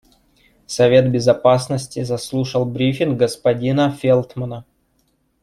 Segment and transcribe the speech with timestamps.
[0.65, 4.65] Совет Безопасности заслушал брифинг господина Фелтмана.